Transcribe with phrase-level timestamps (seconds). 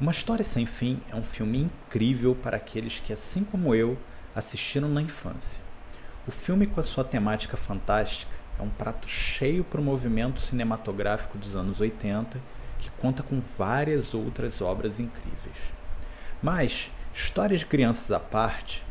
[0.00, 3.98] Uma História Sem Fim é um filme incrível para aqueles que, assim como eu,
[4.32, 5.60] assistiram na infância.
[6.24, 8.30] O filme, com a sua temática fantástica,
[8.60, 12.40] é um prato cheio para o movimento cinematográfico dos anos 80,
[12.78, 15.72] que conta com várias outras obras incríveis.
[16.40, 18.84] Mas, histórias de crianças à parte,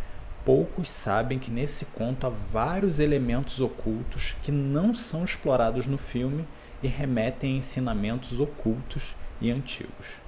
[0.43, 6.45] poucos sabem que nesse conto há vários elementos ocultos que não são explorados no filme
[6.83, 10.26] e remetem a ensinamentos ocultos e antigos.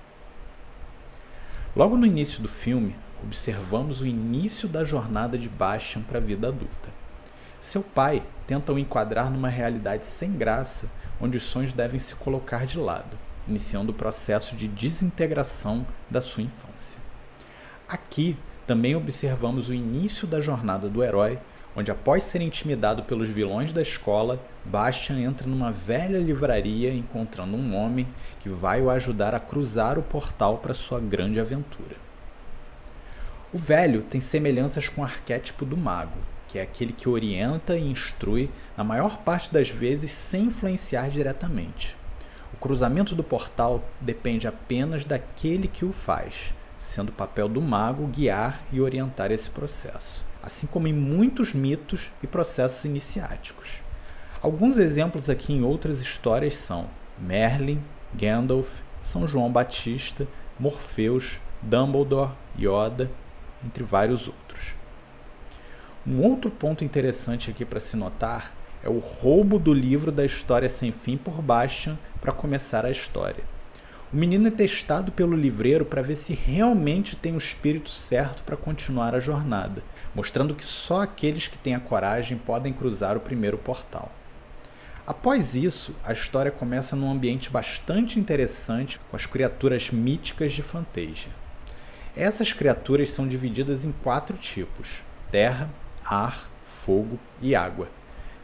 [1.76, 6.48] Logo no início do filme, observamos o início da jornada de Bastian para a vida
[6.48, 6.90] adulta.
[7.60, 10.90] Seu pai tenta o enquadrar numa realidade sem graça,
[11.22, 13.16] onde os sonhos devem se colocar de lado,
[13.48, 17.00] iniciando o processo de desintegração da sua infância.
[17.88, 21.38] Aqui também observamos o início da jornada do herói,
[21.76, 27.76] onde após ser intimidado pelos vilões da escola, Bastian entra numa velha livraria encontrando um
[27.76, 28.08] homem
[28.40, 31.96] que vai o ajudar a cruzar o portal para sua grande aventura.
[33.54, 36.18] O velho tem semelhanças com o arquétipo do mago,
[36.48, 41.96] que é aquele que orienta e instrui, na maior parte das vezes sem influenciar diretamente.
[42.54, 48.08] O cruzamento do portal depende apenas daquele que o faz, sendo o papel do mago
[48.08, 53.82] guiar e orientar esse processo assim como em muitos mitos e processos iniciáticos.
[54.42, 57.82] Alguns exemplos aqui em outras histórias são Merlin,
[58.14, 60.28] Gandalf, São João Batista,
[60.60, 63.12] Morpheus, Dumbledore, Yoda,
[63.66, 64.76] entre vários outros.
[66.08, 70.70] Um outro ponto interessante aqui para se notar é o roubo do livro da História
[70.70, 73.44] Sem Fim por Bastian para começar a história.
[74.12, 78.58] O menino é testado pelo livreiro para ver se realmente tem o espírito certo para
[78.58, 79.84] continuar a jornada,
[80.16, 84.12] mostrando que só aqueles que têm a coragem podem cruzar o primeiro portal.
[85.06, 91.32] Após isso, a história começa num ambiente bastante interessante com as criaturas míticas de Fantasia.
[92.18, 95.70] Essas criaturas são divididas em quatro tipos: terra,
[96.04, 97.88] ar, fogo e água,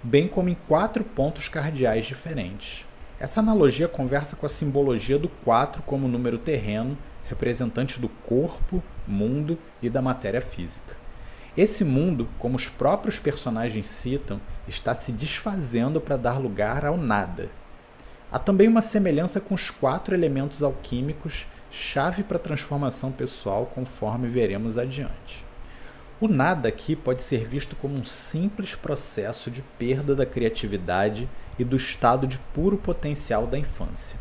[0.04, 2.86] bem como em quatro pontos cardeais diferentes.
[3.18, 6.98] Essa analogia conversa com a simbologia do 4 como número terreno,
[7.30, 10.98] representante do corpo, mundo e da matéria física.
[11.56, 17.50] Esse mundo, como os próprios personagens citam, está se desfazendo para dar lugar ao nada.
[18.30, 24.28] Há também uma semelhança com os quatro elementos alquímicos, chave para a transformação pessoal, conforme
[24.28, 25.46] veremos adiante.
[26.20, 31.28] O nada aqui pode ser visto como um simples processo de perda da criatividade
[31.60, 34.18] e do estado de puro potencial da infância.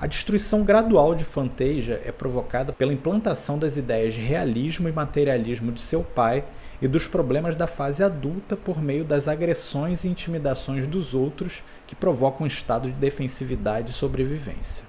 [0.00, 5.70] A destruição gradual de Fantasia é provocada pela implantação das ideias de realismo e materialismo
[5.70, 6.44] de seu pai
[6.80, 11.94] e dos problemas da fase adulta por meio das agressões e intimidações dos outros que
[11.94, 14.84] provocam um estado de defensividade e sobrevivência.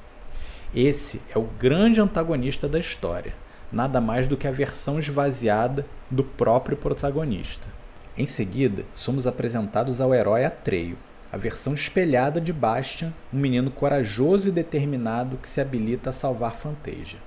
[0.74, 3.34] Esse é o grande antagonista da história,
[3.72, 7.68] nada mais do que a versão esvaziada do próprio protagonista.
[8.18, 10.98] Em seguida, somos apresentados ao herói Atreio,
[11.32, 16.56] a versão espelhada de Bastian, um menino corajoso e determinado que se habilita a salvar
[16.56, 17.20] Fantasia.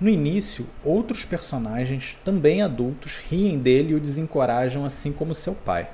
[0.00, 5.88] No início, outros personagens, também adultos, riem dele e o desencorajam, assim como seu pai.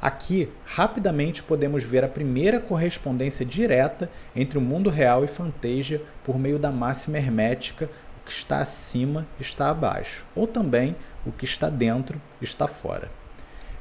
[0.00, 6.38] Aqui, rapidamente podemos ver a primeira correspondência direta entre o mundo real e Fantasia por
[6.38, 7.88] meio da máxima hermética:
[8.24, 10.96] que está acima está abaixo, ou também
[11.26, 13.10] o que está dentro está fora.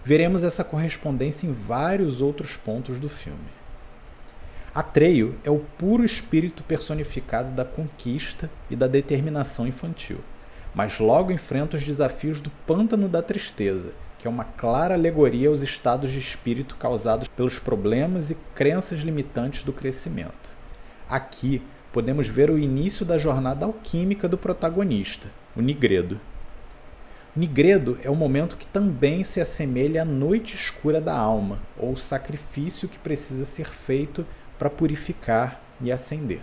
[0.03, 3.63] Veremos essa correspondência em vários outros pontos do filme.
[4.75, 10.19] Atreio é o puro espírito personificado da conquista e da determinação infantil,
[10.73, 15.61] mas logo enfrenta os desafios do pântano da tristeza, que é uma clara alegoria aos
[15.61, 20.51] estados de espírito causados pelos problemas e crenças limitantes do crescimento.
[21.07, 21.61] Aqui
[21.93, 26.19] podemos ver o início da jornada alquímica do protagonista, o Nigredo.
[27.35, 32.89] Nigredo é o momento que também se assemelha à noite escura da alma, ou sacrifício
[32.89, 34.25] que precisa ser feito
[34.57, 36.41] para purificar e acender.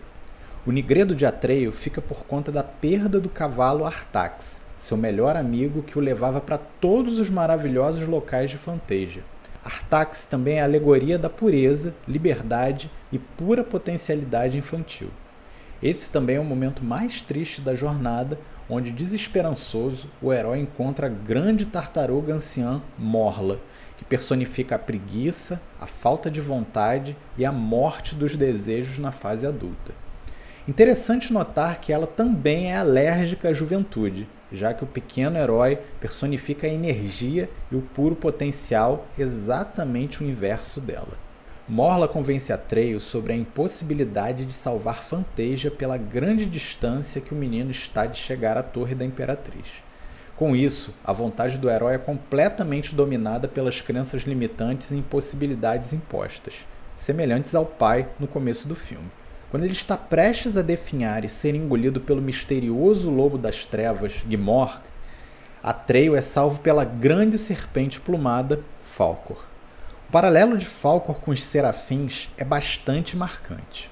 [0.65, 5.83] O Nigredo de Atreio fica por conta da perda do cavalo Artax, seu melhor amigo
[5.83, 9.25] que o levava para todos os maravilhosos locais de Fantasia.
[9.65, 15.11] Artax também é alegoria da pureza, liberdade e pura potencialidade infantil.
[15.83, 18.39] Esse também é o momento mais triste da jornada,
[18.69, 23.59] onde, desesperançoso, o herói encontra a grande tartaruga anciã Morla,
[23.97, 29.47] que personifica a preguiça, a falta de vontade e a morte dos desejos na fase
[29.47, 29.95] adulta.
[30.69, 36.67] Interessante notar que ela também é alérgica à juventude, já que o pequeno herói personifica
[36.67, 41.30] a energia e o puro potencial, exatamente o inverso dela.
[41.71, 47.71] Morla convence Atreio sobre a impossibilidade de salvar Fantasia pela grande distância que o menino
[47.71, 49.85] está de chegar à Torre da Imperatriz.
[50.35, 56.67] Com isso, a vontade do herói é completamente dominada pelas crenças limitantes e impossibilidades impostas,
[56.97, 59.09] semelhantes ao pai no começo do filme.
[59.49, 64.81] Quando ele está prestes a definhar e ser engolido pelo misterioso lobo das trevas, Gmork,
[65.63, 69.50] Atreio é salvo pela grande serpente plumada, Falcor.
[70.11, 73.89] O paralelo de Falcor com os serafins é bastante marcante.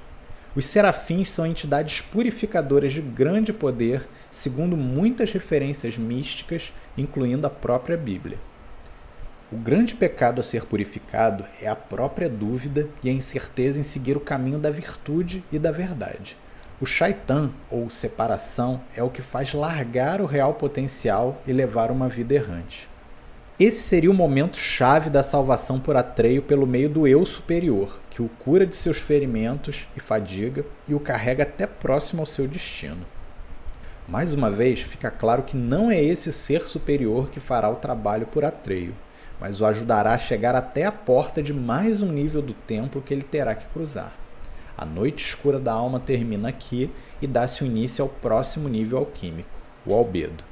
[0.53, 7.97] Os serafins são entidades purificadoras de grande poder, segundo muitas referências místicas, incluindo a própria
[7.97, 8.37] Bíblia.
[9.53, 14.17] O grande pecado a ser purificado é a própria dúvida e a incerteza em seguir
[14.17, 16.37] o caminho da virtude e da verdade.
[16.81, 22.09] O shaitan, ou separação, é o que faz largar o real potencial e levar uma
[22.09, 22.89] vida errante.
[23.59, 28.23] Esse seria o momento chave da salvação por Atreio pelo meio do eu superior, que
[28.23, 33.05] o cura de seus ferimentos e fadiga e o carrega até próximo ao seu destino.
[34.07, 38.29] Mais uma vez, fica claro que não é esse ser superior que fará o trabalho
[38.29, 38.95] por Atreio,
[39.41, 43.13] mas o ajudará a chegar até a porta de mais um nível do templo que
[43.13, 44.13] ele terá que cruzar.
[44.77, 49.51] A noite escura da alma termina aqui e dá-se início ao próximo nível alquímico,
[49.85, 50.48] o albedo.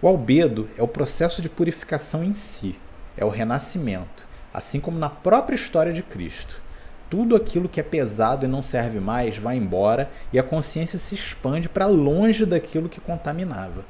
[0.00, 2.76] O albedo é o processo de purificação em si,
[3.16, 6.62] é o renascimento, assim como na própria história de Cristo.
[7.10, 11.16] Tudo aquilo que é pesado e não serve mais vai embora e a consciência se
[11.16, 13.84] expande para longe daquilo que contaminava.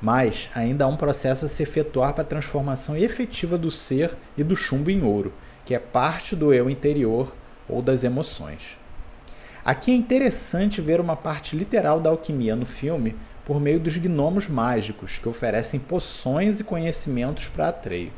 [0.00, 4.42] Mas ainda há um processo a se efetuar para a transformação efetiva do ser e
[4.42, 5.34] do chumbo em ouro,
[5.66, 7.30] que é parte do eu interior
[7.68, 8.78] ou das emoções.
[9.64, 13.14] Aqui é interessante ver uma parte literal da alquimia no filme,
[13.44, 18.12] por meio dos gnomos mágicos, que oferecem poções e conhecimentos para Atreio.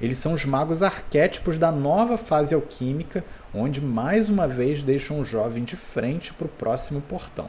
[0.00, 3.24] Eles são os magos arquétipos da nova fase alquímica,
[3.54, 7.48] onde mais uma vez deixam o jovem de frente para o próximo portão,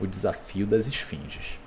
[0.00, 1.60] o desafio das esfinges.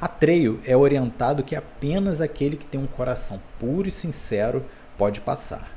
[0.00, 4.64] Atreio é orientado que apenas aquele que tem um coração puro e sincero
[4.98, 5.75] pode passar.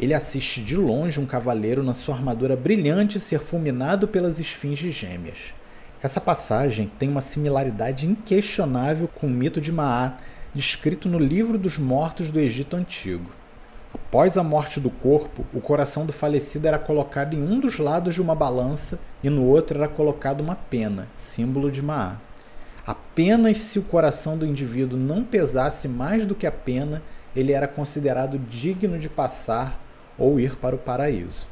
[0.00, 5.52] Ele assiste de longe um cavaleiro na sua armadura brilhante ser fulminado pelas esfinges gêmeas.
[6.00, 10.18] Essa passagem tem uma similaridade inquestionável com o mito de Maá,
[10.54, 13.28] descrito no livro dos mortos do Egito Antigo.
[13.92, 18.14] Após a morte do corpo, o coração do falecido era colocado em um dos lados
[18.14, 22.18] de uma balança e no outro era colocada uma pena, símbolo de Maá.
[22.86, 27.02] Apenas se o coração do indivíduo não pesasse mais do que a pena,
[27.34, 29.87] ele era considerado digno de passar
[30.18, 31.46] ou ir para o paraíso.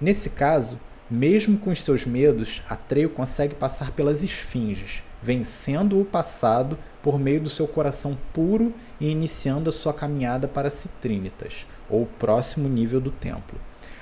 [0.00, 0.78] Nesse caso,
[1.10, 7.40] mesmo com os seus medos, Atreio consegue passar pelas esfinges, vencendo o passado por meio
[7.40, 13.10] do seu coração puro e iniciando a sua caminhada para Citrinitas, ou próximo nível do
[13.10, 13.58] templo.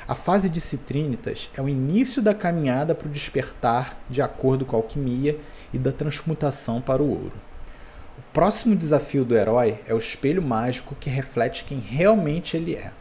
[0.08, 4.76] A fase de Citrinitas é o início da caminhada para o despertar, de acordo com
[4.76, 5.38] a alquimia,
[5.72, 7.32] e da transmutação para o ouro.
[8.18, 12.92] O próximo desafio do herói é o espelho mágico que reflete quem realmente ele é.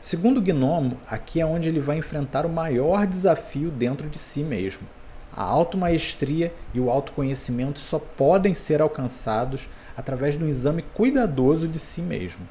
[0.00, 4.42] Segundo o Gnomo, aqui é onde ele vai enfrentar o maior desafio dentro de si
[4.42, 4.88] mesmo.
[5.30, 12.00] A automaestria e o autoconhecimento só podem ser alcançados através do exame cuidadoso de si
[12.00, 12.48] mesmo.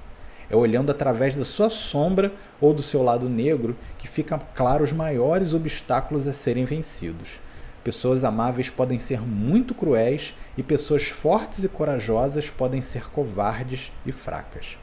[0.47, 2.31] É olhando através da sua sombra
[2.61, 7.41] ou do seu lado negro que ficam claros os maiores obstáculos a serem vencidos.
[7.83, 14.11] Pessoas amáveis podem ser muito cruéis e pessoas fortes e corajosas podem ser covardes e
[14.11, 14.77] fracas.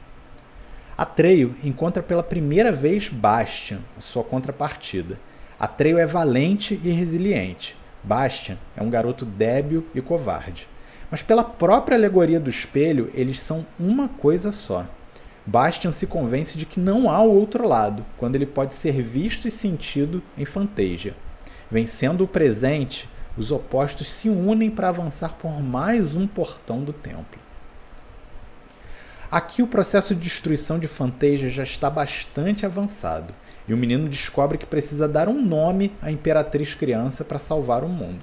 [0.97, 5.19] Atreio encontra pela primeira vez Bastian, sua contrapartida.
[5.59, 7.77] Atreio é valente e resiliente.
[8.03, 10.67] Bastian é um garoto débil e covarde.
[11.11, 14.87] Mas pela própria alegoria do espelho, eles são uma coisa só.
[15.45, 19.47] Bastian se convence de que não há o outro lado, quando ele pode ser visto
[19.47, 21.15] e sentido em Fantasia.
[21.69, 27.46] Vencendo o presente, os opostos se unem para avançar por mais um portão do templo.
[29.29, 33.33] Aqui o processo de destruição de Fantasia já está bastante avançado,
[33.67, 37.89] e o menino descobre que precisa dar um nome à Imperatriz Criança para salvar o
[37.89, 38.21] mundo.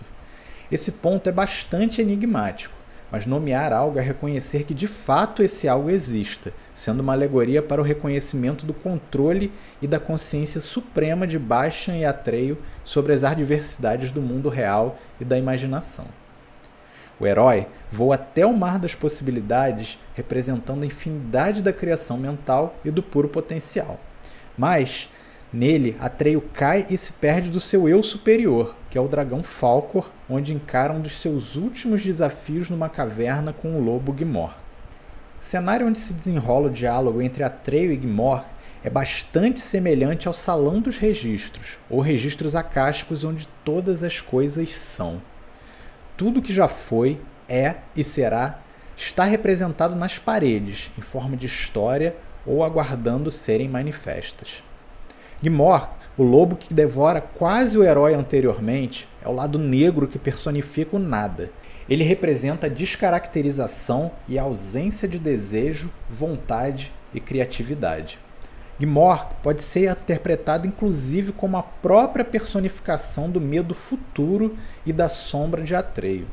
[0.73, 2.75] Esse ponto é bastante enigmático,
[3.13, 7.83] mas nomear algo é reconhecer que de fato esse algo exista, sendo uma alegoria para
[7.83, 14.11] o reconhecimento do controle e da consciência suprema de Bastian e Atreio sobre as adversidades
[14.11, 16.07] do mundo real e da imaginação.
[17.19, 22.91] O herói voa até o mar das possibilidades, representando a infinidade da criação mental e
[22.91, 24.01] do puro potencial.
[24.59, 25.09] Mas,
[25.53, 30.11] nele, Atreio cai e se perde do seu eu superior, que é o dragão Falcor,
[30.29, 34.51] onde encara um dos seus últimos desafios numa caverna com o lobo Gmor.
[35.41, 38.43] O cenário onde se desenrola o diálogo entre Atreio e Gmor
[38.83, 45.23] é bastante semelhante ao salão dos registros, ou registros acásticos onde todas as coisas são.
[46.17, 48.61] Tudo que já foi, é e será
[48.97, 52.15] está representado nas paredes, em forma de história
[52.47, 54.63] ou aguardando serem manifestas.
[55.43, 60.97] Gmor, o lobo que devora quase o herói anteriormente, é o lado negro que personifica
[60.97, 61.51] o nada.
[61.89, 68.19] Ele representa a descaracterização e a ausência de desejo, vontade e criatividade.
[68.79, 75.63] Gmor pode ser interpretado inclusive como a própria personificação do medo futuro e da sombra
[75.63, 76.27] de Atreio.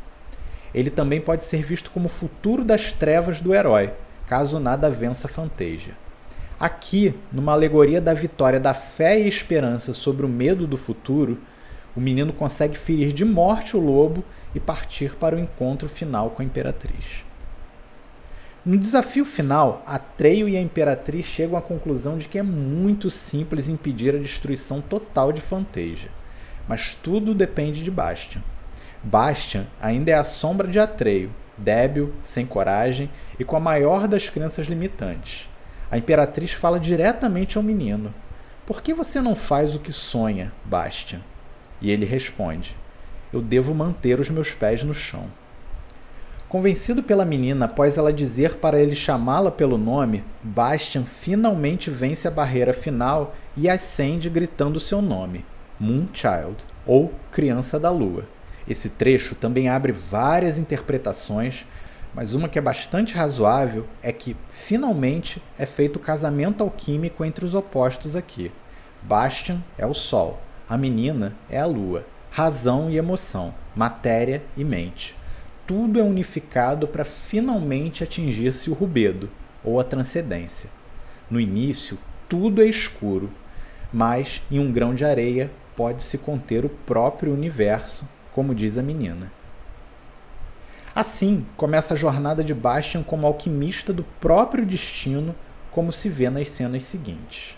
[0.74, 3.92] Ele também pode ser visto como o futuro das trevas do herói,
[4.28, 5.96] caso nada vença Fantasia.
[6.60, 11.40] Aqui, numa alegoria da vitória da fé e esperança sobre o medo do futuro,
[11.96, 14.24] o menino consegue ferir de morte o lobo
[14.56, 17.26] e partir para o encontro final com a imperatriz.
[18.64, 23.68] No desafio final, Atreio e a Imperatriz chegam à conclusão de que é muito simples
[23.68, 26.12] impedir a destruição total de Fantasia,
[26.68, 28.44] mas tudo depende de Bastian.
[29.02, 34.30] Bastian ainda é a sombra de Atreio, débil, sem coragem e com a maior das
[34.30, 35.50] crenças limitantes.
[35.90, 38.14] A Imperatriz fala diretamente ao menino:
[38.64, 41.22] Por que você não faz o que sonha, Bastian?
[41.82, 42.78] E ele responde:
[43.34, 45.26] Eu devo manter os meus pés no chão.
[46.52, 52.32] Convencido pela menina após ela dizer para ele chamá-la pelo nome, Bastian finalmente vence a
[52.32, 55.46] barreira final e ascende gritando seu nome,
[55.80, 58.26] Moonchild, ou Criança da Lua.
[58.68, 61.66] Esse trecho também abre várias interpretações,
[62.14, 67.46] mas uma que é bastante razoável é que finalmente é feito o casamento alquímico entre
[67.46, 68.52] os opostos aqui.
[69.02, 75.21] Bastian é o Sol, a menina é a Lua, razão e emoção, matéria e mente
[75.72, 79.30] tudo é unificado para finalmente atingir-se o rubedo,
[79.64, 80.70] ou a transcendência.
[81.30, 81.98] No início,
[82.28, 83.32] tudo é escuro,
[83.94, 89.32] mas em um grão de areia pode-se conter o próprio universo, como diz a menina.
[90.94, 95.34] Assim começa a jornada de Bastian como alquimista do próprio destino,
[95.72, 97.56] como se vê nas cenas seguintes.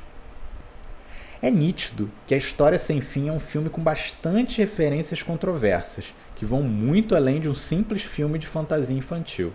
[1.43, 6.45] É nítido que A História Sem Fim é um filme com bastante referências controversas, que
[6.45, 9.51] vão muito além de um simples filme de fantasia infantil.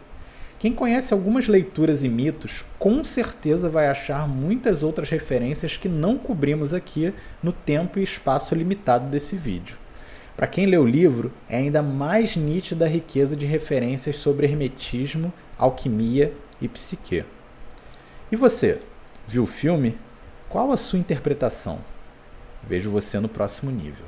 [0.58, 6.18] Quem conhece algumas leituras e mitos, com certeza vai achar muitas outras referências que não
[6.18, 9.78] cobrimos aqui no tempo e espaço limitado desse vídeo.
[10.36, 15.32] Para quem lê o livro, é ainda mais nítida a riqueza de referências sobre hermetismo,
[15.56, 17.24] alquimia e psique.
[18.30, 18.82] E você,
[19.26, 19.96] viu o filme?
[20.48, 21.78] Qual a sua interpretação?
[22.62, 24.06] Vejo você no próximo nível.